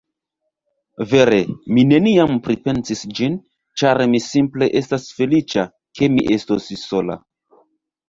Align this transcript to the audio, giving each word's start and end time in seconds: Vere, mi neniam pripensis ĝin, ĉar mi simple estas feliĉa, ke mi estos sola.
Vere, 1.11 1.37
mi 1.75 1.83
neniam 1.89 2.33
pripensis 2.49 3.05
ĝin, 3.21 3.37
ĉar 3.83 4.03
mi 4.15 4.25
simple 4.31 4.73
estas 4.83 5.09
feliĉa, 5.21 5.71
ke 6.01 6.13
mi 6.19 6.29
estos 6.41 6.75
sola. 6.91 7.25